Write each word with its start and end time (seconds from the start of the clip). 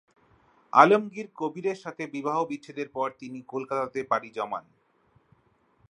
আলমগীর 0.73 1.27
কবিরের 1.35 1.77
সাথে 1.77 2.03
বিবাহ 2.07 2.37
বিচ্ছেদের 2.45 2.87
পর 2.89 3.07
তিনি 3.19 3.39
কলকাতাতে 3.43 3.99
পাড়ি 4.03 4.29
জমান। 4.29 4.65